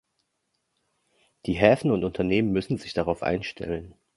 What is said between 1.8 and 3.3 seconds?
und die Unternehmen müssen sich darauf